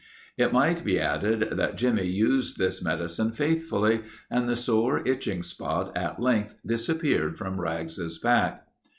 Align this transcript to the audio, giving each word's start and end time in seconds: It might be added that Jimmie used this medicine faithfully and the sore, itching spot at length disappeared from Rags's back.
It 0.35 0.51
might 0.51 0.83
be 0.83 0.99
added 0.99 1.49
that 1.51 1.77
Jimmie 1.77 2.07
used 2.07 2.57
this 2.57 2.81
medicine 2.83 3.33
faithfully 3.33 4.01
and 4.31 4.49
the 4.49 4.55
sore, 4.55 5.03
itching 5.05 5.43
spot 5.43 5.95
at 5.95 6.19
length 6.19 6.55
disappeared 6.65 7.37
from 7.37 7.61
Rags's 7.61 8.17
back. 8.17 8.65